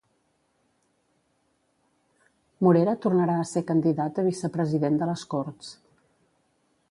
Morera 2.67 2.97
tornarà 3.05 3.37
a 3.43 3.47
ser 3.51 3.65
candidat 3.71 4.21
a 4.23 4.27
vicepresident 4.31 5.01
de 5.03 5.11
les 5.11 5.27
Corts. 5.35 5.73